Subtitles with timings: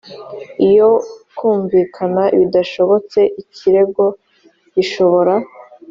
[0.67, 0.89] iyo
[1.37, 4.05] kumvikana bidashobotse ikirego
[4.73, 5.33] gishobora